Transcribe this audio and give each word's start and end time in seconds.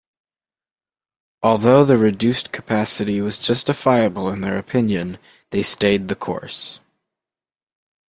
Although 1.43 1.85
the 1.85 1.95
reduced 1.95 2.51
capacity 2.51 3.21
was 3.21 3.37
justifiable 3.37 4.29
in 4.31 4.41
their 4.41 4.57
opinion, 4.57 5.19
they 5.51 5.61
stayed 5.61 6.07
the 6.07 6.15
course. 6.15 6.79